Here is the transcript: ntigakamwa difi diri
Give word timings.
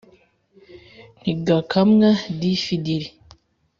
ntigakamwa 1.21 2.09
difi 2.39 2.75
diri 2.85 3.07